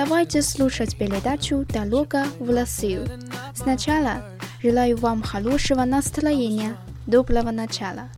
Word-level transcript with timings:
Давайте 0.00 0.42
слушать 0.42 0.96
передачу 0.96 1.64
«Дорога 1.68 2.24
в 2.38 2.50
Россию». 2.50 3.08
Сначала 3.54 4.24
желаю 4.62 4.96
вам 4.96 5.22
хорошего 5.22 5.84
настроения, 5.84 6.76
доброго 7.06 7.50
начала. 7.50 8.10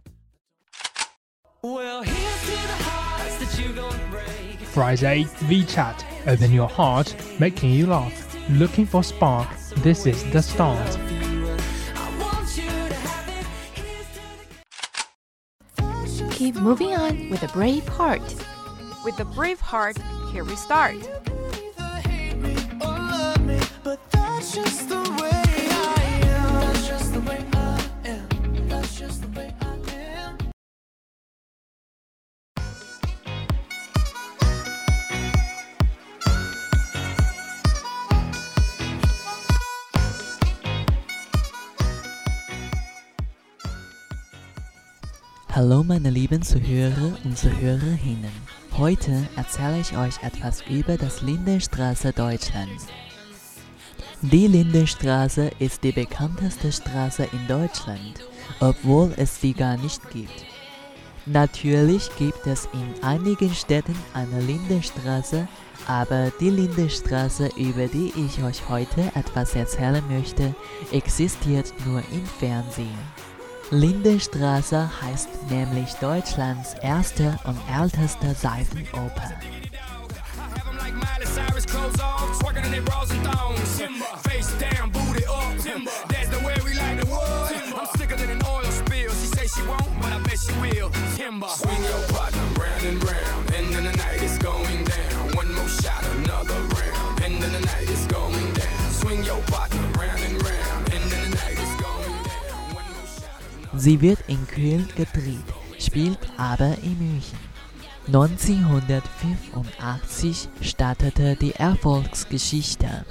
Friday, 4.74 5.26
VChat. 5.48 6.04
Open 6.26 6.52
your 6.52 6.68
heart, 6.68 7.16
making 7.40 7.72
you 7.72 7.86
laugh. 7.86 8.12
Looking 8.50 8.86
for 8.86 9.02
spark? 9.02 9.48
This 9.82 10.06
is 10.06 10.22
the 10.32 10.40
start. 10.40 10.98
Keep 16.30 16.56
moving 16.60 16.94
on 16.94 17.30
with 17.30 17.42
a 17.42 17.48
brave 17.48 17.86
heart. 17.88 18.22
With 19.04 19.18
a 19.18 19.24
brave 19.24 19.58
heart, 19.58 19.96
here 20.32 20.44
we 20.44 20.54
start. 20.54 20.94
Hallo 45.49 45.83
meine 45.83 46.11
lieben 46.11 46.43
Zuhörer 46.43 47.17
und 47.23 47.35
Zuhörerinnen. 47.35 48.31
Heute 48.77 49.27
erzähle 49.35 49.79
ich 49.79 49.97
euch 49.97 50.21
etwas 50.21 50.61
über 50.69 50.97
das 50.97 51.23
Lindenstraße 51.23 52.13
Deutschlands. 52.13 52.85
Die 54.31 54.47
Lindenstraße 54.47 55.51
ist 55.59 55.83
die 55.83 55.91
bekannteste 55.91 56.71
Straße 56.71 57.27
in 57.33 57.45
Deutschland, 57.45 58.25
obwohl 58.61 59.13
es 59.17 59.41
sie 59.41 59.51
gar 59.51 59.75
nicht 59.75 60.01
gibt. 60.11 60.45
Natürlich 61.25 62.09
gibt 62.17 62.47
es 62.47 62.69
in 62.71 63.03
einigen 63.03 63.53
Städten 63.53 63.95
eine 64.13 64.39
Lindenstraße, 64.39 65.45
aber 65.87 66.31
die 66.39 66.51
Lindenstraße, 66.51 67.49
über 67.57 67.87
die 67.87 68.13
ich 68.15 68.41
euch 68.41 68.69
heute 68.69 69.11
etwas 69.13 69.55
erzählen 69.55 70.03
möchte, 70.09 70.55
existiert 70.93 71.73
nur 71.85 72.01
im 72.13 72.25
Fernsehen. 72.25 72.97
Lindenstraße 73.71 74.89
heißt 75.01 75.49
nämlich 75.49 75.91
Deutschlands 75.95 76.75
erste 76.81 77.37
und 77.43 77.57
älteste 77.69 78.33
Seifenoper. 78.35 79.33
Swing 91.49 91.83
your 91.83 92.01
partner 92.07 92.41
round 92.57 92.85
and 92.85 93.03
round, 93.03 93.53
and 93.53 93.73
then 93.73 93.83
the 93.83 93.91
night 93.97 94.23
is 94.23 94.37
going 94.37 94.85
down. 94.85 95.35
One 95.35 95.53
more 95.53 95.67
shot, 95.67 96.01
another 96.15 96.53
round, 96.53 97.21
and 97.21 97.43
then 97.43 97.51
the 97.51 97.59
night 97.59 97.89
is 97.89 98.07
going 98.07 98.53
down. 98.53 98.91
Swing 98.91 99.25
your 99.25 99.41
partner 99.51 99.81
round 99.99 100.23
and 100.23 100.41
round, 100.41 100.93
and 100.93 101.11
then 101.11 101.29
the 101.29 101.35
night 101.35 101.59
is 101.59 101.75
going 101.75 102.23
down. 102.23 102.73
One 102.73 102.87
more 102.95 103.07
shot. 103.19 103.41
Sie 103.75 103.99
wird 103.99 104.23
in 104.27 104.47
Köln 104.47 104.87
gedreht, 104.95 105.43
spielt 105.79 106.19
aber 106.37 106.77
in 106.81 106.97
München. 106.97 107.37
1985 108.07 110.47
startete 110.61 111.35
die 111.35 111.55
Erfolgsgeschichte. 111.55 113.05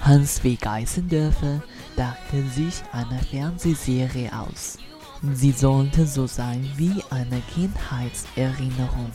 Hans 0.00 0.44
W. 0.44 0.54
Geißendörfer 0.54 1.60
dachte 1.96 2.44
sich 2.54 2.84
eine 2.92 3.18
Fernsehserie 3.18 4.30
aus. 4.32 4.78
Sie 5.20 5.50
sollte 5.50 6.06
so 6.06 6.26
sein 6.28 6.70
wie 6.76 7.02
eine 7.10 7.42
Kindheitserinnerung. 7.52 9.10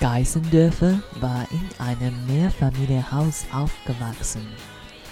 Geißendörfer 0.00 1.00
war 1.20 1.46
in 1.52 1.84
einem 1.84 2.26
Mehrfamilienhaus 2.26 3.44
aufgewachsen. 3.52 4.46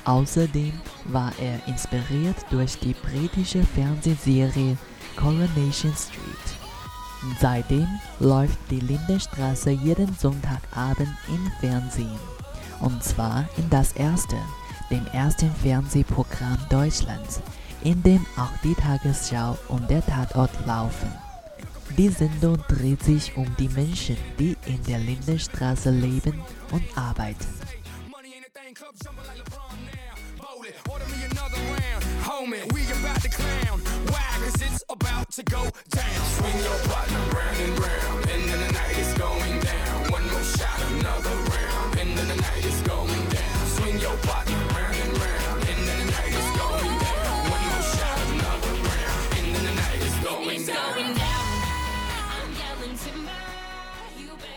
Außerdem 0.05 0.73
war 1.07 1.33
er 1.41 1.67
inspiriert 1.69 2.37
durch 2.51 2.79
die 2.81 2.95
britische 2.95 3.63
Fernsehserie 3.63 4.77
Coronation 5.17 5.95
Street. 5.95 7.39
Seitdem 7.41 7.87
läuft 8.19 8.59
die 8.71 8.81
Lindenstraße 8.81 9.71
jeden 9.71 10.13
Sonntagabend 10.15 11.15
im 11.29 11.51
Fernsehen. 11.61 12.19
Und 12.81 13.03
zwar 13.03 13.49
in 13.57 13.71
das 13.71 13.93
erste, 13.93 14.37
dem 14.91 15.07
ersten 15.13 15.51
Fernsehprogramm 15.63 16.59
Deutschlands, 16.69 17.41
in 17.85 18.03
dem 18.03 18.27
auch 18.37 18.53
die 18.63 18.75
Tagesschau 18.75 19.57
und 19.69 19.89
der 19.89 20.05
Tatort 20.05 20.51
laufen. 20.67 21.13
Die 21.97 22.09
Sendung 22.09 22.59
dreht 22.67 23.03
sich 23.05 23.37
um 23.37 23.47
die 23.57 23.69
Menschen, 23.69 24.17
die 24.39 24.57
in 24.67 24.83
der 24.85 24.99
Lindenstraße 24.99 25.91
leben 25.91 26.43
und 26.73 26.83
arbeiten. 26.97 27.47
Homie, 32.27 32.57
we 32.73 32.81
about 32.91 33.21
to 33.21 33.35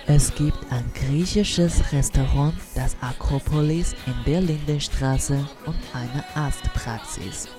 Es 0.10 0.34
gibt 0.34 0.58
ein 0.72 0.86
griechisches 0.94 1.92
Restaurant, 1.92 2.54
das 2.76 2.96
Akropolis 3.02 3.94
in 4.06 4.16
der 4.26 4.40
Lindenstraße 4.40 5.46
und 5.66 5.76
eine 5.94 6.24
Arztpraxis. 6.34 7.50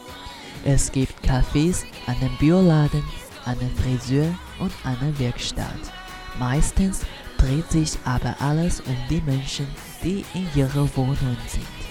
Es 0.65 0.91
gibt 0.91 1.13
Cafés, 1.23 1.85
einen 2.07 2.35
Bioladen, 2.39 3.05
einen 3.45 3.71
Friseur 3.77 4.35
und 4.61 4.73
eine 4.83 5.19
Werkstatt. 5.19 5.93
Meistens 6.39 7.03
dreht 7.37 7.71
sich 7.71 7.99
aber 8.07 8.35
alles 8.41 8.81
um 8.81 8.97
die 9.11 9.21
Menschen, 9.21 9.67
die 10.03 10.25
in 10.33 10.49
ihrer 10.55 10.89
Wohnung 10.97 11.37
sind. 11.49 11.88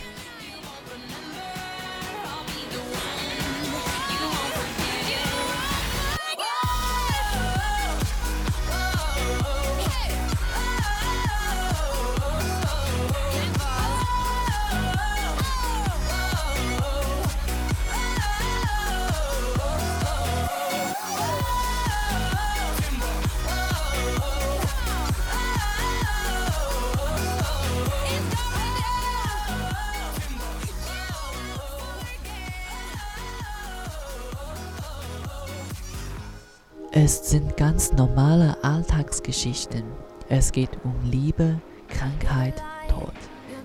Alltagsgeschichten. 39.47 39.83
Es 40.29 40.51
geht 40.51 40.71
um 40.83 40.93
Liebe, 41.09 41.59
Krankheit, 41.87 42.61
Tod. 42.89 43.13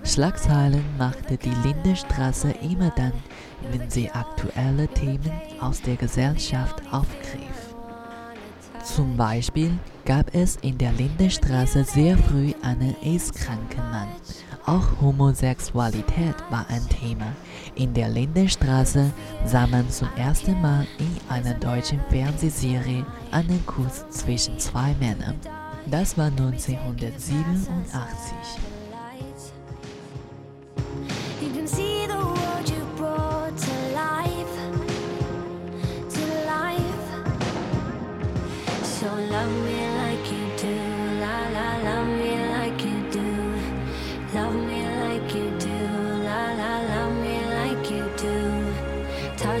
Schlagzeilen 0.05 0.83
machte 0.97 1.37
die 1.37 1.53
Lindenstraße 1.63 2.53
immer 2.61 2.91
dann, 2.95 3.13
wenn 3.71 3.89
sie 3.89 4.09
aktuelle 4.09 4.87
Themen 4.89 5.31
aus 5.59 5.81
der 5.81 5.95
Gesellschaft 5.95 6.81
aufgriff. 6.91 7.75
Zum 8.83 9.15
Beispiel 9.15 9.71
gab 10.03 10.33
es 10.35 10.57
in 10.57 10.77
der 10.77 10.91
Lindenstraße 10.93 11.85
sehr 11.85 12.17
früh 12.17 12.51
einen 12.61 12.95
AIDS-kranken 13.01 13.89
Mann. 13.91 14.09
Auch 14.65 15.01
Homosexualität 15.01 16.35
war 16.49 16.65
ein 16.69 16.87
Thema. 16.89 17.33
In 17.75 17.93
der 17.93 18.09
Lindenstraße 18.09 19.11
sah 19.45 19.67
man 19.67 19.89
zum 19.89 20.09
ersten 20.17 20.61
Mal 20.61 20.85
in 20.99 21.17
einer 21.29 21.53
deutschen 21.53 22.01
Fernsehserie 22.09 23.05
einen 23.31 23.65
Kuss 23.65 24.05
zwischen 24.09 24.59
zwei 24.59 24.93
Männern. 24.99 25.39
Das 25.85 26.17
war 26.17 26.27
1987. 26.27 28.63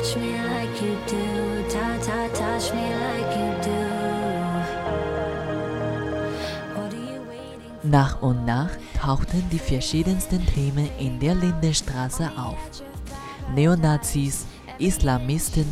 touch 0.03 0.17
me 0.17 0.37
like 0.37 0.81
you 0.81 0.97
do, 1.07 1.69
ta 1.69 1.97
ta 1.97 2.27
touch 2.33 2.73
me 2.73 2.95
like 2.95 3.02
Nach 7.93 8.23
und 8.23 8.43
nach 8.45 8.71
tauchten 8.99 9.47
die 9.51 9.59
verschiedensten 9.59 10.43
Themen 10.47 10.89
in 10.97 11.19
der 11.19 11.35
Lindenstraße 11.35 12.31
auf. 12.35 12.57
Neonazis, 13.53 14.47
Islamisten, 14.79 15.67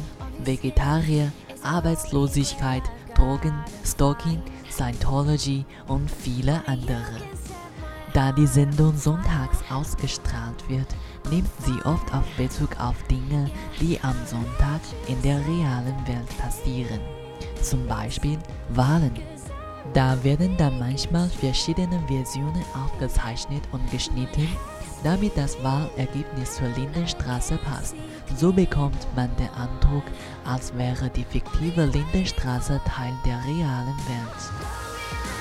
Vegetarier, 0.45 1.31
Arbeitslosigkeit, 1.63 2.83
Drogen, 3.15 3.55
Stalking, 3.83 4.39
Scientology 4.69 5.65
und 5.87 6.11
viele 6.11 6.61
andere. 6.67 7.17
Da 8.13 8.31
die 8.31 8.45
Sendung 8.45 8.95
sonntags 8.95 9.57
ausgestrahlt 9.71 10.69
wird, 10.69 10.93
nimmt 11.31 11.49
sie 11.65 11.83
oft 11.87 12.13
auf 12.13 12.25
Bezug 12.37 12.79
auf 12.79 13.01
Dinge, 13.09 13.49
die 13.79 13.99
am 14.03 14.15
Sonntag 14.27 14.81
in 15.07 15.19
der 15.23 15.39
realen 15.39 16.07
Welt 16.07 16.37
passieren. 16.37 16.99
Zum 17.63 17.87
Beispiel 17.87 18.37
Wahlen. 18.69 19.40
Da 19.93 20.23
werden 20.23 20.55
dann 20.57 20.79
manchmal 20.79 21.27
verschiedene 21.27 21.99
Versionen 22.07 22.63
aufgezeichnet 22.73 23.63
und 23.71 23.89
geschnitten, 23.91 24.47
damit 25.03 25.35
das 25.35 25.61
Wahlergebnis 25.63 26.55
zur 26.55 26.67
Lindenstraße 26.69 27.57
passt. 27.57 27.95
So 28.35 28.53
bekommt 28.53 29.07
man 29.15 29.29
den 29.37 29.49
Eindruck, 29.49 30.03
als 30.45 30.75
wäre 30.77 31.09
die 31.09 31.25
fiktive 31.25 31.85
Lindenstraße 31.85 32.79
Teil 32.85 33.13
der 33.25 33.43
realen 33.45 33.97
Welt. 34.07 35.40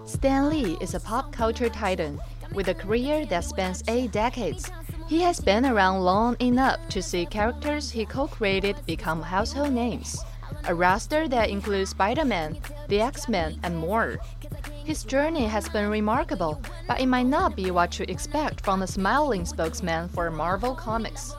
Stan 0.07 0.49
Lee 0.49 0.77
is 0.81 0.95
a 0.95 1.01
pop 1.01 1.33
culture 1.33 1.69
titan 1.69 2.21
with 2.55 2.69
a 2.69 2.75
career 2.75 3.27
that 3.27 3.45
spans 3.45 3.83
eight 3.89 4.13
decades. 4.13 4.71
He 5.09 5.21
has 5.23 5.41
been 5.41 5.67
around 5.67 6.03
long 6.03 6.37
enough 6.39 6.79
to 6.91 7.03
see 7.03 7.27
characters 7.27 7.91
he 7.91 8.07
co 8.07 8.29
created 8.29 8.77
become 8.87 9.21
household 9.21 9.73
names, 9.73 10.25
a 10.69 10.75
roster 10.75 11.27
that 11.27 11.51
includes 11.51 11.91
Spider 11.91 12.25
Man, 12.25 12.57
the 12.87 13.01
X 13.01 13.29
Men, 13.29 13.59
and 13.65 13.77
more. 13.77 14.19
His 14.85 15.03
journey 15.03 15.47
has 15.47 15.69
been 15.69 15.91
remarkable, 15.91 16.63
but 16.87 17.01
it 17.01 17.07
might 17.07 17.27
not 17.27 17.57
be 17.57 17.73
what 17.73 17.99
you 17.99 18.05
expect 18.09 18.65
from 18.65 18.79
the 18.79 18.87
smiling 18.87 19.45
spokesman 19.45 20.09
for 20.11 20.31
Marvel 20.31 20.77
Comics. 20.77 21.35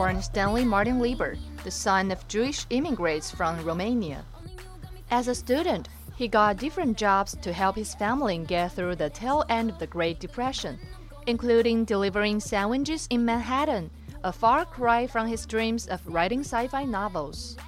Born 0.00 0.22
Stanley 0.22 0.64
Martin 0.64 0.98
Lieber, 0.98 1.36
the 1.62 1.70
son 1.70 2.10
of 2.10 2.26
Jewish 2.26 2.64
immigrants 2.70 3.30
from 3.30 3.62
Romania. 3.62 4.24
As 5.10 5.28
a 5.28 5.34
student, 5.34 5.90
he 6.16 6.26
got 6.26 6.56
different 6.56 6.96
jobs 6.96 7.36
to 7.42 7.52
help 7.52 7.76
his 7.76 7.94
family 7.94 8.38
get 8.38 8.72
through 8.72 8.96
the 8.96 9.10
tail 9.10 9.44
end 9.50 9.68
of 9.68 9.78
the 9.78 9.86
Great 9.86 10.18
Depression, 10.18 10.78
including 11.26 11.84
delivering 11.84 12.40
sandwiches 12.40 13.08
in 13.10 13.26
Manhattan, 13.26 13.90
a 14.24 14.32
far 14.32 14.64
cry 14.64 15.06
from 15.06 15.26
his 15.26 15.44
dreams 15.44 15.86
of 15.88 16.00
writing 16.06 16.40
sci 16.40 16.66
fi 16.68 16.86
novels. 16.86 17.58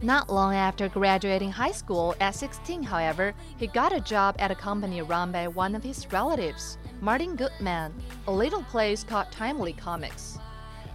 Not 0.00 0.32
long 0.32 0.54
after 0.54 0.88
graduating 0.88 1.52
high 1.52 1.72
school 1.72 2.14
at 2.18 2.34
16, 2.34 2.82
however, 2.82 3.34
he 3.58 3.66
got 3.66 3.92
a 3.92 4.00
job 4.00 4.36
at 4.38 4.50
a 4.50 4.54
company 4.54 5.02
run 5.02 5.30
by 5.32 5.48
one 5.48 5.74
of 5.74 5.84
his 5.84 6.10
relatives, 6.10 6.78
Martin 7.02 7.36
Goodman, 7.36 7.92
a 8.26 8.32
little 8.32 8.62
place 8.62 9.04
called 9.04 9.30
Timely 9.30 9.74
Comics. 9.74 10.38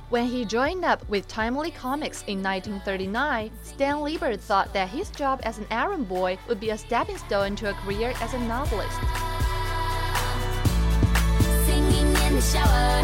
When 0.09 0.25
he 0.25 0.45
joined 0.45 0.85
up 0.85 1.07
with 1.09 1.27
Timely 1.27 1.69
Comics 1.69 2.23
in 2.27 2.41
1939, 2.41 3.51
Stan 3.61 4.01
Lieber 4.01 4.37
thought 4.37 4.71
that 4.71 4.87
his 4.87 5.09
job 5.09 5.41
as 5.43 5.57
an 5.57 5.67
errand 5.69 6.07
boy 6.07 6.37
would 6.47 6.61
be 6.61 6.69
a 6.69 6.77
stepping 6.77 7.17
stone 7.17 7.57
to 7.57 7.71
a 7.71 7.73
career 7.73 8.13
as 8.21 8.33
a 8.33 8.39
novelist. 8.39 8.97
Singing 11.65 12.07
in 12.07 12.35
the 12.35 12.41
shower. 12.41 13.03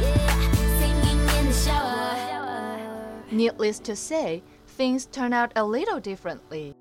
Yeah, 0.00 0.52
singing 0.78 1.20
in 1.38 1.46
the 1.48 1.52
shower. 1.52 3.24
Needless 3.30 3.78
to 3.80 3.94
say, 3.94 4.42
things 4.68 5.04
turned 5.04 5.34
out 5.34 5.52
a 5.54 5.62
little 5.62 6.00
differently. 6.00 6.74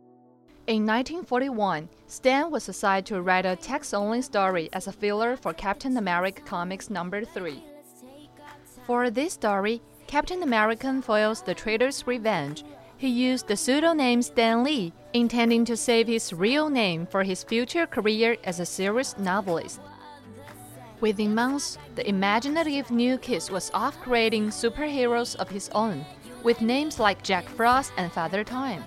In 0.69 0.85
1941, 0.85 1.89
Stan 2.05 2.51
was 2.51 2.69
assigned 2.69 3.07
to 3.07 3.23
write 3.23 3.47
a 3.47 3.55
text 3.55 3.91
only 3.91 4.21
story 4.21 4.69
as 4.71 4.85
a 4.85 4.91
filler 4.91 5.35
for 5.35 5.51
Captain 5.51 5.97
America 5.97 6.43
Comics 6.43 6.91
number 6.91 7.25
3. 7.25 7.63
For 8.85 9.09
this 9.09 9.33
story, 9.33 9.81
Captain 10.05 10.43
American 10.43 11.01
foils 11.01 11.41
the 11.41 11.55
traitor's 11.55 12.05
revenge. 12.05 12.63
He 12.97 13.07
used 13.07 13.47
the 13.47 13.57
pseudonym 13.57 14.21
Stan 14.21 14.63
Lee, 14.63 14.93
intending 15.13 15.65
to 15.65 15.75
save 15.75 16.05
his 16.05 16.33
real 16.33 16.69
name 16.69 17.07
for 17.07 17.23
his 17.23 17.43
future 17.43 17.87
career 17.87 18.37
as 18.43 18.59
a 18.59 18.65
serious 18.67 19.17
novelist. 19.17 19.81
Within 21.01 21.33
months, 21.33 21.79
the 21.95 22.07
imaginative 22.07 22.91
new 22.91 23.17
kid 23.17 23.49
was 23.49 23.71
off 23.73 23.99
creating 24.01 24.49
superheroes 24.49 25.35
of 25.37 25.49
his 25.49 25.69
own, 25.69 26.05
with 26.43 26.61
names 26.61 26.99
like 26.99 27.23
Jack 27.23 27.49
Frost 27.49 27.91
and 27.97 28.11
Father 28.11 28.43
Time. 28.43 28.83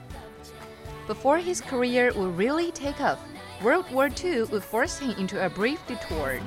Before 1.07 1.39
his 1.39 1.61
career 1.61 2.13
would 2.15 2.39
really 2.39 2.71
take 2.71 3.01
off, 3.01 3.21
World 3.61 3.91
War 3.91 4.09
II 4.09 4.45
would 4.45 4.63
force 4.63 5.01
him 5.01 5.11
into 5.19 5.45
a 5.45 5.51
brief 5.51 5.85
detour. 5.89 6.41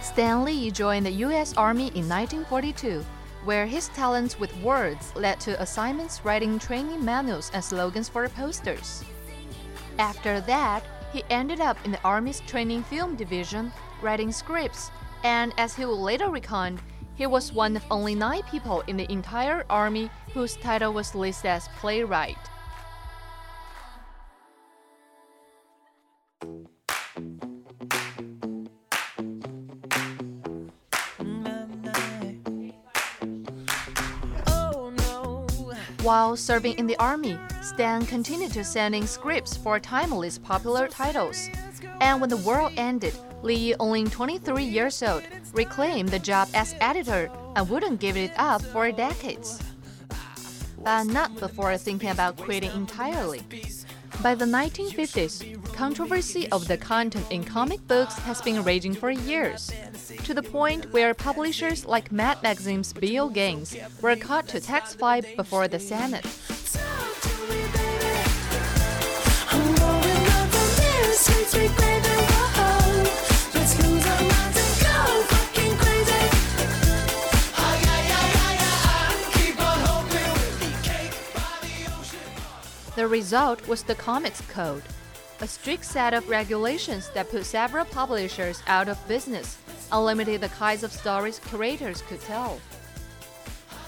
Stan 0.00 0.44
Lee 0.44 0.70
joined 0.70 1.06
the 1.06 1.10
U.S. 1.10 1.54
Army 1.56 1.88
in 1.94 2.08
1942, 2.08 3.04
where 3.44 3.66
his 3.66 3.88
talents 3.88 4.38
with 4.38 4.56
words 4.62 5.12
led 5.16 5.40
to 5.40 5.60
assignments 5.60 6.24
writing 6.24 6.60
training 6.60 7.04
manuals 7.04 7.50
and 7.54 7.62
slogans 7.62 8.08
for 8.08 8.28
posters. 8.28 9.04
After 9.98 10.40
that, 10.42 10.84
he 11.12 11.24
ended 11.30 11.60
up 11.60 11.76
in 11.84 11.92
the 11.92 12.02
Army's 12.04 12.40
training 12.40 12.82
film 12.82 13.16
division, 13.16 13.72
writing 14.02 14.32
scripts, 14.32 14.90
and 15.24 15.52
as 15.58 15.74
he 15.74 15.84
would 15.84 15.94
later 15.94 16.30
recount, 16.30 16.80
he 17.14 17.26
was 17.26 17.52
one 17.52 17.76
of 17.76 17.84
only 17.90 18.14
nine 18.14 18.42
people 18.50 18.82
in 18.86 18.96
the 18.96 19.10
entire 19.10 19.64
Army 19.68 20.10
whose 20.34 20.56
title 20.56 20.92
was 20.92 21.14
listed 21.14 21.50
as 21.50 21.68
playwright. 21.78 22.38
While 36.08 36.38
serving 36.38 36.78
in 36.78 36.86
the 36.86 36.96
army, 36.96 37.38
Stan 37.60 38.06
continued 38.06 38.52
to 38.52 38.64
send 38.64 38.94
in 38.94 39.06
scripts 39.06 39.58
for 39.58 39.78
Timely's 39.78 40.38
popular 40.38 40.88
titles. 40.88 41.50
And 42.00 42.18
when 42.18 42.30
the 42.30 42.38
war 42.38 42.70
ended, 42.78 43.12
Lee, 43.42 43.74
only 43.78 44.04
23 44.04 44.64
years 44.64 45.02
old, 45.02 45.22
reclaimed 45.52 46.08
the 46.08 46.18
job 46.18 46.48
as 46.54 46.74
editor 46.80 47.30
and 47.56 47.68
wouldn't 47.68 48.00
give 48.00 48.16
it 48.16 48.32
up 48.38 48.62
for 48.62 48.90
decades. 48.90 49.60
But 50.82 51.04
not 51.04 51.38
before 51.38 51.76
thinking 51.76 52.08
about 52.08 52.38
quitting 52.38 52.72
entirely. 52.72 53.42
By 54.20 54.34
the 54.34 54.46
1950s, 54.46 55.72
controversy 55.74 56.48
of 56.50 56.66
the 56.66 56.76
content 56.76 57.30
in 57.30 57.44
comic 57.44 57.86
books 57.86 58.18
has 58.18 58.42
been 58.42 58.64
raging 58.64 58.94
for 58.94 59.12
years, 59.12 59.70
to 60.24 60.34
the 60.34 60.42
point 60.42 60.92
where 60.92 61.14
publishers 61.14 61.84
like 61.84 62.10
Mad 62.10 62.42
Magazine's 62.42 62.92
Bill 62.92 63.28
Gaines 63.28 63.76
were 64.02 64.16
caught 64.16 64.48
to 64.48 64.60
testify 64.60 65.20
before 65.36 65.68
the 65.68 65.78
Senate. 65.78 66.26
The 82.98 83.06
result 83.06 83.68
was 83.68 83.84
the 83.84 83.94
Comics 83.94 84.40
Code, 84.48 84.82
a 85.40 85.46
strict 85.46 85.84
set 85.84 86.14
of 86.14 86.28
regulations 86.28 87.08
that 87.14 87.30
put 87.30 87.46
several 87.46 87.84
publishers 87.84 88.60
out 88.66 88.88
of 88.88 89.06
business 89.06 89.56
and 89.92 90.04
limited 90.04 90.40
the 90.40 90.48
kinds 90.48 90.82
of 90.82 90.90
stories 90.90 91.38
creators 91.38 92.02
could 92.02 92.20
tell. 92.22 92.60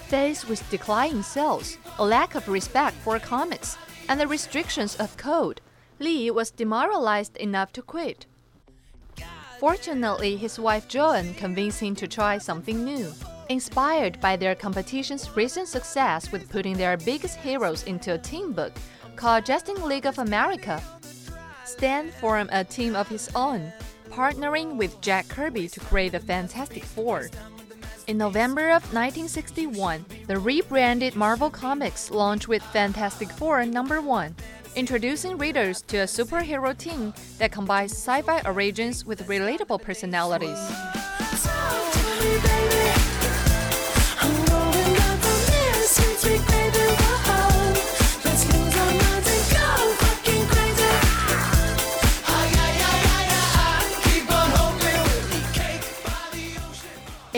Faced 0.07 0.47
with 0.47 0.63
declining 0.69 1.23
sales, 1.23 1.77
a 1.99 2.05
lack 2.05 2.35
of 2.35 2.47
respect 2.47 2.95
for 3.03 3.19
comics, 3.19 3.77
and 4.07 4.17
the 4.17 4.27
restrictions 4.29 4.95
of 4.95 5.17
code, 5.17 5.59
Lee 5.99 6.31
was 6.31 6.49
demoralized 6.49 7.35
enough 7.35 7.73
to 7.73 7.81
quit. 7.81 8.27
Fortunately, 9.59 10.37
his 10.37 10.57
wife 10.57 10.87
Joan 10.87 11.33
convinced 11.33 11.81
him 11.81 11.95
to 11.97 12.07
try 12.07 12.37
something 12.37 12.85
new. 12.85 13.11
Inspired 13.49 14.21
by 14.21 14.37
their 14.37 14.55
competition's 14.55 15.35
recent 15.35 15.67
success 15.67 16.31
with 16.31 16.49
putting 16.49 16.77
their 16.77 16.95
biggest 16.95 17.37
heroes 17.39 17.83
into 17.83 18.13
a 18.13 18.17
team 18.17 18.53
book 18.53 18.71
called 19.21 19.45
Justice 19.45 19.79
League 19.83 20.07
of 20.07 20.17
America, 20.17 20.81
Stan 21.63 22.09
formed 22.09 22.49
a 22.51 22.63
team 22.63 22.95
of 22.95 23.07
his 23.07 23.29
own, 23.35 23.71
partnering 24.09 24.77
with 24.77 24.99
Jack 24.99 25.27
Kirby 25.27 25.67
to 25.67 25.79
create 25.79 26.13
the 26.13 26.19
Fantastic 26.19 26.83
Four. 26.83 27.29
In 28.07 28.17
November 28.17 28.71
of 28.71 28.81
1961, 28.91 30.03
the 30.25 30.39
rebranded 30.39 31.15
Marvel 31.15 31.51
Comics 31.51 32.09
launched 32.09 32.47
with 32.47 32.63
Fantastic 32.73 33.29
Four 33.29 33.63
number 33.63 34.01
1, 34.01 34.35
introducing 34.75 35.37
readers 35.37 35.83
to 35.83 35.97
a 35.97 36.05
superhero 36.05 36.75
team 36.75 37.13
that 37.37 37.51
combines 37.51 37.91
sci-fi 37.91 38.41
origins 38.43 39.05
with 39.05 39.27
relatable 39.27 39.83
personalities. 39.83 40.57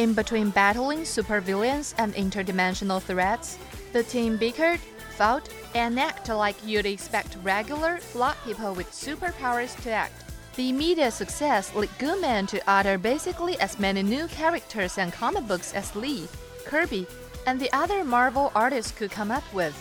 In 0.03 0.13
between 0.13 0.49
battling 0.49 1.03
supervillains 1.03 1.93
and 1.97 2.13
interdimensional 2.15 3.01
threats, 3.01 3.57
the 3.93 4.03
team 4.03 4.35
bickered, 4.35 4.81
fought, 5.15 5.47
and 5.75 5.97
acted 5.97 6.35
like 6.35 6.57
you'd 6.65 6.85
expect 6.85 7.37
regular, 7.41 7.99
flawed 7.99 8.35
people 8.43 8.73
with 8.73 8.91
superpowers 8.91 9.81
to 9.83 9.91
act. 9.91 10.25
The 10.57 10.67
immediate 10.67 11.13
success 11.13 11.73
led 11.73 11.87
Goodman 11.99 12.47
to 12.47 12.61
utter 12.67 12.97
basically 12.97 13.57
as 13.61 13.79
many 13.79 14.03
new 14.03 14.27
characters 14.27 14.97
and 14.97 15.13
comic 15.13 15.47
books 15.47 15.73
as 15.73 15.95
Lee, 15.95 16.27
Kirby, 16.65 17.07
and 17.47 17.57
the 17.57 17.71
other 17.71 18.03
Marvel 18.03 18.51
artists 18.53 18.91
could 18.91 19.09
come 19.09 19.31
up 19.31 19.45
with. 19.53 19.73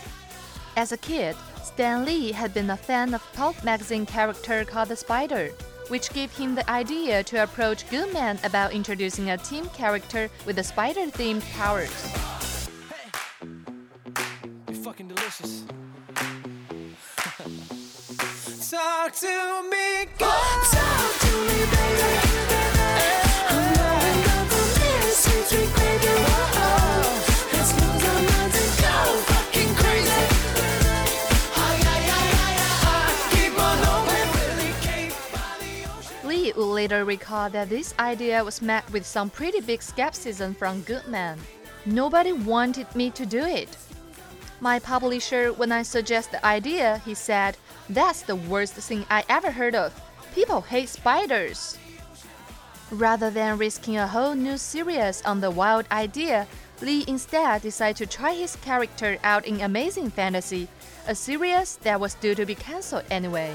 As 0.76 0.92
a 0.92 0.98
kid, 0.98 1.34
Stan 1.64 2.04
Lee 2.04 2.30
had 2.30 2.54
been 2.54 2.70
a 2.70 2.76
fan 2.76 3.12
of 3.12 3.32
pulp 3.32 3.64
magazine 3.64 4.06
character 4.06 4.64
called 4.64 4.90
the 4.90 4.94
Spider, 4.94 5.50
which 5.92 6.08
gave 6.14 6.32
him 6.32 6.54
the 6.54 6.70
idea 6.70 7.22
to 7.22 7.42
approach 7.42 7.86
Goodman 7.90 8.38
about 8.44 8.72
introducing 8.72 9.28
a 9.28 9.36
team 9.36 9.68
character 9.74 10.30
with 10.46 10.56
the 10.56 10.64
spider-themed 10.64 11.42
powers. 11.52 11.90
You're 14.68 14.76
fucking 14.76 15.08
delicious. 15.08 15.64
Talk 18.70 19.12
to 19.16 19.62
me, 19.70 20.06
girl. 20.18 20.60
Talk 20.70 21.18
to 21.20 21.32
me, 21.46 21.66
baby. 21.76 22.21
Later 36.82 37.04
recalled 37.04 37.52
that 37.52 37.68
this 37.68 37.94
idea 38.00 38.42
was 38.42 38.60
met 38.60 38.84
with 38.90 39.06
some 39.06 39.30
pretty 39.30 39.60
big 39.60 39.80
skepticism 39.80 40.52
from 40.52 40.82
Goodman. 40.82 41.38
Nobody 41.86 42.32
wanted 42.32 42.92
me 42.96 43.08
to 43.10 43.24
do 43.24 43.38
it. 43.38 43.76
My 44.60 44.80
publisher, 44.80 45.52
when 45.52 45.70
I 45.70 45.82
suggested 45.82 46.32
the 46.32 46.44
idea, 46.44 47.00
he 47.04 47.14
said, 47.14 47.56
That's 47.88 48.22
the 48.22 48.34
worst 48.34 48.74
thing 48.74 49.06
I 49.08 49.22
ever 49.28 49.52
heard 49.52 49.76
of. 49.76 49.90
People 50.34 50.60
hate 50.60 50.88
spiders. 50.88 51.78
Rather 52.90 53.30
than 53.30 53.58
risking 53.58 53.96
a 53.98 54.08
whole 54.08 54.34
new 54.34 54.58
series 54.58 55.22
on 55.22 55.40
the 55.40 55.52
wild 55.52 55.86
idea, 55.92 56.48
Lee 56.80 57.04
instead 57.06 57.62
decided 57.62 57.96
to 57.98 58.06
try 58.06 58.34
his 58.34 58.56
character 58.56 59.18
out 59.22 59.46
in 59.46 59.60
Amazing 59.60 60.10
Fantasy, 60.10 60.66
a 61.06 61.14
series 61.14 61.76
that 61.84 62.00
was 62.00 62.14
due 62.14 62.34
to 62.34 62.44
be 62.44 62.56
cancelled 62.56 63.04
anyway. 63.08 63.54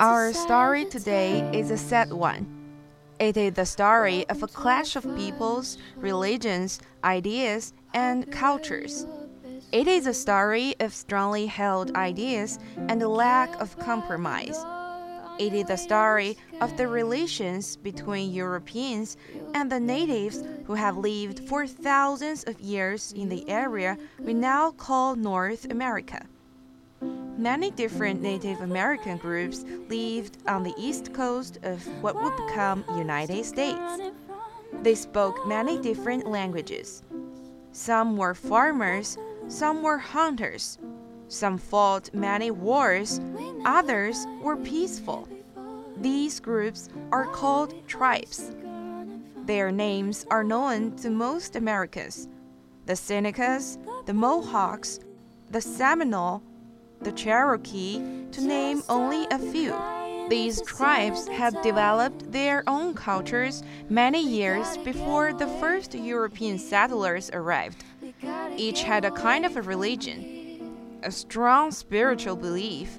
Our 0.00 0.32
story 0.32 0.84
today 0.84 1.48
is 1.52 1.70
a 1.70 1.76
sad 1.76 2.12
one. 2.12 2.46
It 3.18 3.36
is 3.36 3.52
the 3.52 3.64
story 3.64 4.28
of 4.28 4.42
a 4.42 4.48
clash 4.48 4.96
of 4.96 5.04
peoples, 5.16 5.78
religions, 5.96 6.80
ideas, 7.04 7.72
and 7.94 8.30
cultures. 8.32 9.06
It 9.70 9.86
is 9.86 10.06
a 10.06 10.14
story 10.14 10.74
of 10.80 10.92
strongly 10.92 11.46
held 11.46 11.94
ideas 11.94 12.58
and 12.76 13.00
a 13.02 13.08
lack 13.08 13.60
of 13.60 13.78
compromise. 13.78 14.58
It 15.38 15.54
is 15.54 15.66
the 15.66 15.76
story 15.76 16.36
of 16.60 16.76
the 16.76 16.88
relations 16.88 17.76
between 17.76 18.32
Europeans 18.32 19.16
and 19.54 19.70
the 19.70 19.80
natives 19.80 20.42
who 20.66 20.74
have 20.74 20.96
lived 20.96 21.48
for 21.48 21.66
thousands 21.66 22.44
of 22.44 22.60
years 22.60 23.12
in 23.12 23.28
the 23.28 23.48
area 23.48 23.96
we 24.18 24.34
now 24.34 24.72
call 24.72 25.16
North 25.16 25.70
America. 25.70 26.26
Many 27.38 27.70
different 27.70 28.20
Native 28.20 28.60
American 28.60 29.16
groups 29.16 29.64
lived 29.88 30.36
on 30.46 30.62
the 30.62 30.74
east 30.76 31.12
coast 31.14 31.58
of 31.62 31.84
what 32.02 32.14
would 32.14 32.36
become 32.36 32.84
United 32.96 33.44
States. 33.44 34.00
They 34.82 34.94
spoke 34.94 35.46
many 35.46 35.78
different 35.78 36.26
languages. 36.26 37.02
Some 37.72 38.16
were 38.16 38.34
farmers, 38.34 39.16
some 39.48 39.82
were 39.82 39.98
hunters. 39.98 40.78
Some 41.28 41.56
fought 41.56 42.12
many 42.12 42.50
wars, 42.50 43.18
others 43.64 44.26
were 44.42 44.56
peaceful. 44.56 45.26
These 45.96 46.38
groups 46.40 46.90
are 47.10 47.26
called 47.26 47.88
tribes. 47.88 48.54
Their 49.46 49.72
names 49.72 50.26
are 50.30 50.44
known 50.44 50.96
to 50.96 51.10
most 51.10 51.56
Americans 51.56 52.28
the 52.84 52.94
Senecas, 52.94 53.78
the 54.06 54.12
Mohawks, 54.12 55.00
the 55.50 55.60
Seminole, 55.60 56.42
the 57.04 57.12
Cherokee, 57.12 58.00
to 58.32 58.40
name 58.40 58.82
only 58.88 59.26
a 59.30 59.38
few. 59.38 59.74
These 60.28 60.62
tribes 60.62 61.28
had 61.28 61.60
developed 61.62 62.32
their 62.32 62.62
own 62.66 62.94
cultures 62.94 63.62
many 63.90 64.26
years 64.26 64.78
before 64.78 65.32
the 65.32 65.48
first 65.60 65.94
European 65.94 66.58
settlers 66.58 67.30
arrived. 67.32 67.84
Each 68.56 68.82
had 68.82 69.04
a 69.04 69.10
kind 69.10 69.44
of 69.44 69.56
a 69.56 69.62
religion, 69.62 71.00
a 71.02 71.10
strong 71.10 71.70
spiritual 71.72 72.36
belief. 72.36 72.98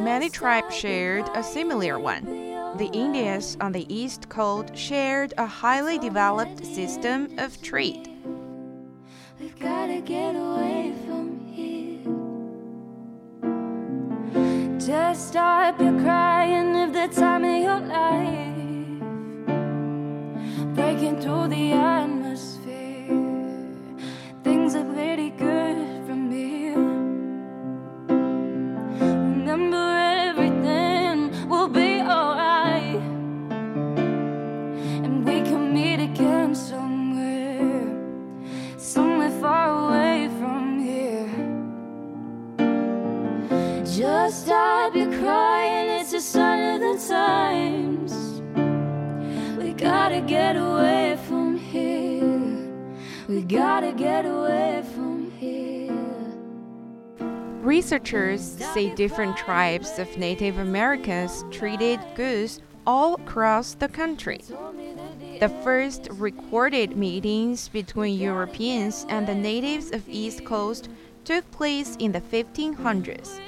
Many 0.00 0.30
tribes 0.30 0.74
shared 0.74 1.28
a 1.34 1.42
similar 1.42 1.98
one. 1.98 2.24
The 2.76 2.90
Indians 2.92 3.56
on 3.60 3.72
the 3.72 3.86
east 3.94 4.28
coast 4.28 4.76
shared 4.76 5.34
a 5.38 5.46
highly 5.46 5.98
developed 5.98 6.64
system 6.66 7.38
of 7.38 7.60
trade. 7.62 8.08
Just 14.86 15.28
stop 15.28 15.80
your 15.80 15.98
crying 16.02 16.74
if 16.74 16.92
the 16.92 17.08
time 17.18 17.42
of 17.42 17.62
your 17.62 17.80
life. 17.80 19.00
Breaking 20.74 21.18
through 21.22 21.48
the 21.48 21.72
atmosphere. 21.72 22.13
Say 58.74 58.92
different 58.92 59.36
tribes 59.36 60.00
of 60.00 60.18
Native 60.18 60.58
Americans 60.58 61.44
treated 61.52 62.00
goose 62.16 62.58
all 62.84 63.14
across 63.14 63.74
the 63.74 63.86
country. 63.86 64.40
The 65.38 65.48
first 65.62 66.08
recorded 66.10 66.96
meetings 66.96 67.68
between 67.68 68.18
Europeans 68.18 69.06
and 69.08 69.28
the 69.28 69.34
natives 69.36 69.92
of 69.92 70.08
East 70.08 70.44
Coast 70.44 70.88
took 71.24 71.48
place 71.52 71.94
in 72.00 72.10
the 72.10 72.20
1500s. 72.20 73.38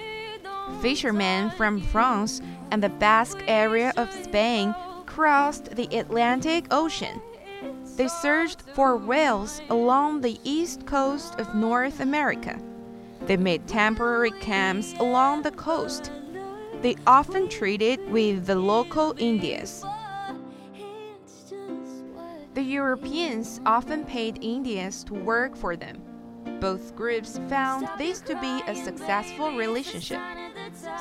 Fishermen 0.80 1.50
from 1.50 1.80
France 1.80 2.40
and 2.70 2.80
the 2.80 2.88
Basque 2.88 3.42
area 3.48 3.92
of 3.96 4.12
Spain 4.12 4.76
crossed 5.06 5.74
the 5.74 5.88
Atlantic 5.98 6.66
Ocean. 6.70 7.20
They 7.96 8.06
searched 8.06 8.62
for 8.74 8.96
whales 8.96 9.60
along 9.70 10.20
the 10.20 10.38
east 10.44 10.86
coast 10.86 11.34
of 11.40 11.52
North 11.52 11.98
America. 11.98 12.60
They 13.26 13.36
made 13.36 13.66
temporary 13.66 14.30
camps 14.30 14.94
along 14.98 15.42
the 15.42 15.50
coast. 15.50 16.12
They 16.80 16.96
often 17.06 17.48
traded 17.48 18.08
with 18.10 18.46
the 18.46 18.54
local 18.54 19.14
Indians. 19.18 19.84
The 22.54 22.62
Europeans 22.62 23.60
often 23.66 24.04
paid 24.04 24.38
Indians 24.42 25.04
to 25.04 25.14
work 25.14 25.56
for 25.56 25.76
them. 25.76 26.00
Both 26.60 26.94
groups 26.96 27.38
found 27.48 27.88
this 27.98 28.20
to 28.22 28.40
be 28.40 28.62
a 28.66 28.74
successful 28.74 29.52
relationship. 29.56 30.20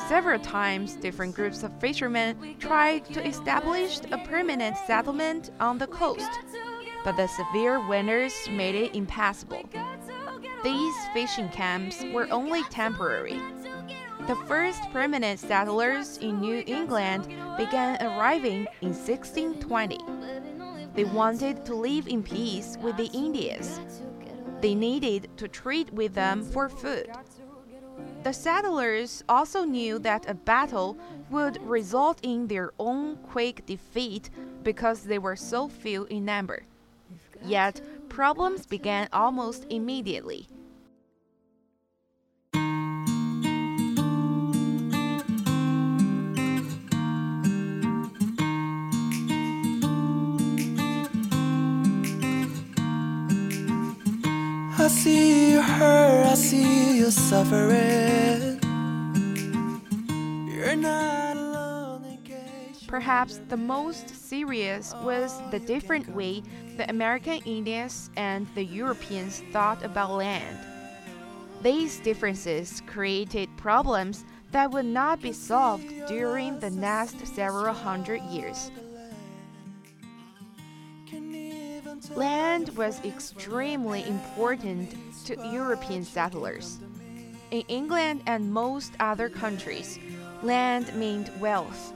Several 0.07 0.39
times, 0.39 0.95
different 0.95 1.35
groups 1.35 1.63
of 1.63 1.71
fishermen 1.79 2.55
tried 2.59 3.05
to 3.13 3.25
establish 3.25 3.99
a 4.11 4.17
permanent 4.25 4.75
settlement 4.85 5.51
on 5.59 5.77
the 5.77 5.87
coast, 5.87 6.29
but 7.03 7.15
the 7.15 7.27
severe 7.27 7.85
winters 7.87 8.33
made 8.49 8.75
it 8.75 8.95
impassable. 8.95 9.69
These 10.63 10.94
fishing 11.15 11.47
camps 11.47 12.03
were 12.11 12.27
only 12.29 12.61
temporary. 12.63 13.39
The 14.27 14.35
first 14.47 14.81
permanent 14.91 15.39
settlers 15.39 16.17
in 16.17 16.41
New 16.41 16.61
England 16.67 17.23
began 17.55 18.03
arriving 18.05 18.67
in 18.81 18.89
1620. 18.89 19.97
They 20.93 21.05
wanted 21.05 21.65
to 21.67 21.73
live 21.73 22.09
in 22.09 22.21
peace 22.21 22.77
with 22.81 22.97
the 22.97 23.09
Indians. 23.13 23.79
They 24.59 24.75
needed 24.75 25.29
to 25.37 25.47
trade 25.47 25.89
with 25.91 26.13
them 26.13 26.43
for 26.43 26.67
food. 26.67 27.09
The 28.23 28.33
settlers 28.33 29.23
also 29.29 29.63
knew 29.63 29.99
that 29.99 30.29
a 30.29 30.33
battle 30.33 30.97
would 31.29 31.65
result 31.65 32.19
in 32.23 32.47
their 32.47 32.73
own 32.77 33.15
quick 33.31 33.65
defeat 33.65 34.29
because 34.65 35.03
they 35.03 35.19
were 35.19 35.37
so 35.37 35.69
few 35.69 36.03
in 36.07 36.25
number. 36.25 36.63
Yet, 37.41 37.79
problems 38.09 38.65
began 38.65 39.07
almost 39.13 39.65
immediately. 39.69 40.49
I 54.85 54.87
see 54.87 55.53
you 55.53 55.61
hurt, 55.63 56.27
I 56.27 56.35
see 56.35 56.97
you 56.97 57.09
suffering. 57.09 58.59
You're 60.47 60.75
not 60.75 61.35
alone. 61.35 62.19
Perhaps 62.85 63.39
the 63.49 63.57
most 63.57 64.11
serious 64.11 64.93
was 65.01 65.41
oh, 65.41 65.49
the 65.49 65.59
different 65.59 66.07
way 66.09 66.43
the 66.77 66.87
American 66.87 67.39
Indians 67.45 68.11
and 68.15 68.45
the 68.53 68.63
Europeans 68.63 69.41
thought 69.51 69.83
about 69.83 70.11
land. 70.11 70.59
These 71.63 71.97
differences 72.01 72.83
created 72.85 73.49
problems 73.57 74.23
that 74.51 74.69
would 74.69 74.85
not 74.85 75.19
be 75.19 75.33
solved 75.33 75.89
during 76.07 76.59
the 76.59 76.69
next 76.69 77.25
several 77.25 77.73
hundred 77.73 78.21
years. 78.25 78.69
Land 82.15 82.69
was 82.77 83.03
extremely 83.03 84.07
important 84.07 84.95
to 85.25 85.35
European 85.51 86.05
settlers. 86.05 86.79
In 87.51 87.63
England 87.67 88.21
and 88.25 88.53
most 88.53 88.93
other 89.01 89.27
countries, 89.27 89.99
land 90.41 90.95
meant 90.95 91.35
wealth. 91.39 91.91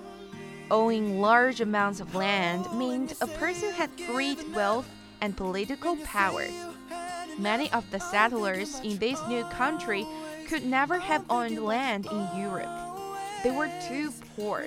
Owning 0.72 1.22
large 1.22 1.62
amounts 1.62 2.02
of 2.02 2.16
land 2.16 2.68
meant 2.74 3.14
a 3.22 3.28
person 3.28 3.72
had 3.72 3.90
great 4.08 4.46
wealth 4.50 4.90
and 5.22 5.38
political 5.38 5.96
power. 6.04 6.46
Many 7.38 7.72
of 7.72 7.90
the 7.90 8.00
settlers 8.00 8.82
in 8.82 8.98
this 8.98 9.20
new 9.30 9.46
country 9.46 10.06
could 10.50 10.66
never 10.66 11.00
have 11.00 11.24
owned 11.30 11.64
land 11.64 12.08
in 12.08 12.28
Europe. 12.38 12.70
They 13.42 13.52
were 13.52 13.72
too 13.88 14.12
poor, 14.36 14.66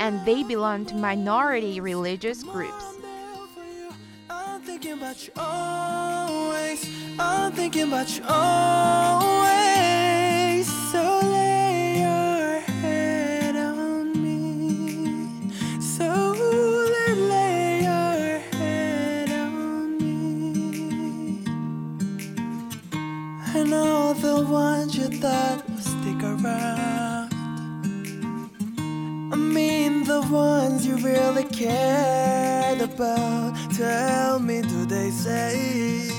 and 0.00 0.26
they 0.26 0.42
belonged 0.42 0.88
to 0.88 0.96
minority 0.96 1.78
religious 1.78 2.42
groups. 2.42 2.84
I'm 4.84 4.90
thinking 4.90 5.02
about 5.02 5.26
you 5.26 5.32
always. 5.38 6.90
I'm 7.18 7.52
thinking 7.52 7.88
about 7.88 8.18
you 8.18 8.22
always. 8.28 9.46
So 10.92 11.20
lay 11.22 12.00
your 12.00 12.60
head 12.60 13.56
on 13.56 14.12
me. 14.22 15.50
So 15.80 16.34
lay 17.16 17.80
your 17.80 18.40
head 18.58 19.30
on 19.30 19.96
me. 19.96 21.46
And 23.54 23.72
all 23.72 24.12
the 24.12 24.44
ones 24.44 24.98
you 24.98 25.06
thought 25.06 25.66
would 25.66 25.82
stick 25.82 26.22
around. 26.22 27.32
I 29.32 29.36
mean 29.36 30.04
the 30.04 30.20
ones 30.30 30.86
you 30.86 30.96
really 30.98 31.44
about. 32.80 33.54
Tell 33.74 34.38
me, 34.38 34.62
do 34.62 34.86
they 34.86 35.10
say, 35.10 36.10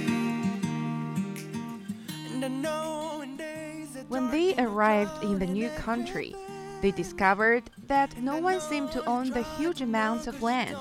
And 2.33 2.45
I 2.45 2.49
know 2.49 3.21
in 3.23 3.37
days 3.37 3.97
When 4.09 4.31
they 4.31 4.55
arrived 4.57 5.23
in 5.25 5.39
the 5.39 5.47
new 5.47 5.69
country, 5.71 6.35
they 6.81 6.91
discovered 6.91 7.71
that 7.87 8.17
no 8.21 8.39
one 8.39 8.61
seemed 8.61 8.91
to 8.93 9.05
own 9.07 9.31
the 9.31 9.45
huge 9.57 9.81
amounts 9.81 10.27
of 10.27 10.43
land. 10.43 10.77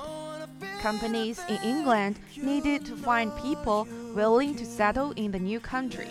Companies 0.80 1.40
in 1.48 1.58
England 1.62 2.18
needed 2.36 2.84
to 2.86 2.96
find 2.96 3.30
people 3.36 3.86
willing 4.14 4.56
to 4.56 4.66
settle 4.66 5.12
in 5.12 5.30
the 5.30 5.38
new 5.38 5.60
country. 5.60 6.08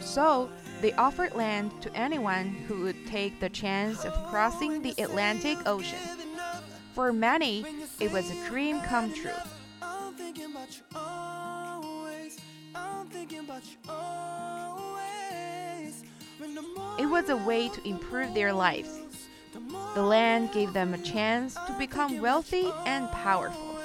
So, 0.00 0.50
they 0.80 0.92
offered 0.94 1.34
land 1.34 1.70
to 1.82 1.94
anyone 1.94 2.48
who 2.66 2.82
would 2.82 3.06
take 3.06 3.38
the 3.38 3.48
chance 3.48 4.04
of 4.04 4.12
crossing 4.28 4.82
the 4.82 4.94
Atlantic 5.02 5.58
Ocean. 5.66 5.98
For 6.94 7.12
many, 7.12 7.64
it 8.00 8.10
was 8.10 8.30
a 8.30 8.46
dream 8.46 8.80
come 8.82 9.12
true. 9.12 9.30
I'm 9.82 10.14
thinking 10.14 10.46
about 10.46 10.76
you 10.76 10.98
always. 10.98 12.38
I'm 12.74 13.06
thinking 13.08 13.40
about 13.40 13.62
you 13.64 13.90
always. 13.90 16.02
When 16.38 16.54
the 16.54 16.62
It 16.98 17.06
was 17.06 17.28
a 17.28 17.36
way 17.36 17.68
to 17.68 17.88
improve 17.88 18.34
their 18.34 18.52
lives. 18.52 18.98
The 19.94 20.02
land 20.02 20.52
gave 20.52 20.72
them 20.72 20.94
a 20.94 20.98
chance 20.98 21.54
to 21.54 21.74
become 21.78 22.20
wealthy 22.20 22.70
and 22.86 23.10
powerful. 23.10 23.78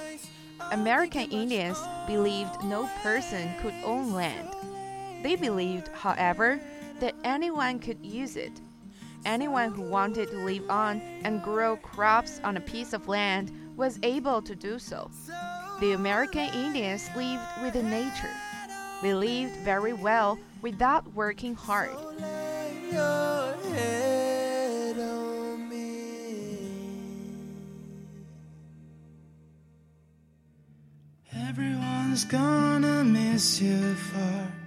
American 0.71 1.29
Indians 1.31 1.77
believed 2.07 2.63
no 2.63 2.89
person 3.03 3.49
could 3.61 3.73
own 3.83 4.13
land. 4.13 4.49
They 5.23 5.35
believed, 5.35 5.89
however, 5.89 6.59
that 6.99 7.15
anyone 7.23 7.79
could 7.79 8.05
use 8.05 8.35
it. 8.35 8.61
Anyone 9.25 9.73
who 9.73 9.81
wanted 9.81 10.29
to 10.29 10.37
live 10.37 10.69
on 10.69 11.01
and 11.23 11.41
grow 11.41 11.77
crops 11.77 12.39
on 12.43 12.57
a 12.57 12.61
piece 12.61 12.93
of 12.93 13.07
land 13.07 13.51
was 13.75 13.99
able 14.03 14.41
to 14.41 14.55
do 14.55 14.77
so. 14.77 15.09
The 15.79 15.93
American 15.93 16.53
Indians 16.53 17.09
lived 17.15 17.43
within 17.61 17.89
nature. 17.89 18.33
They 19.01 19.13
lived 19.13 19.55
very 19.57 19.93
well 19.93 20.37
without 20.61 21.11
working 21.13 21.55
hard. 21.55 21.91
Everyone's 31.33 32.25
gonna 32.25 33.03
miss 33.03 33.61
you 33.61 33.95
for 33.95 34.64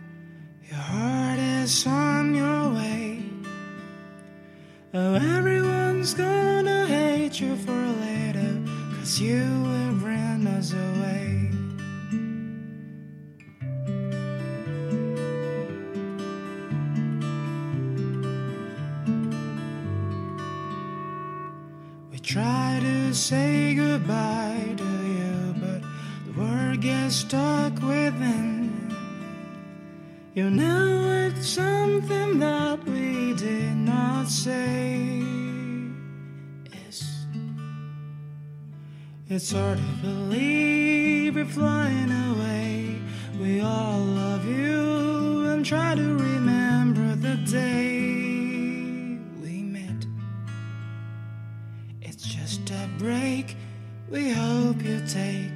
gets 26.81 27.17
stuck 27.17 27.75
within. 27.83 28.95
You 30.35 30.51
know 30.51 31.27
it's 31.27 31.49
something 31.49 32.39
that 32.39 32.85
we 32.85 33.35
did 33.35 33.75
not 33.77 34.29
say. 34.29 35.23
It's, 36.73 37.05
it's 39.29 39.51
hard 39.53 39.79
to 39.79 40.07
believe 40.07 41.35
we're 41.35 41.45
flying 41.45 42.13
away. 42.31 43.01
We 43.41 43.61
all 43.61 43.99
love 43.99 44.45
you 44.45 45.47
and 45.47 45.67
try 45.67 45.97
to 45.97 46.15
remember 46.17 47.17
the 47.17 47.37
day 47.51 49.19
we 49.43 49.63
met. 49.63 50.07
It's 52.03 52.23
just 52.23 52.71
a 52.71 52.89
break. 52.99 53.57
We 54.09 54.31
hope 54.31 54.83
you 54.83 55.03
take. 55.07 55.48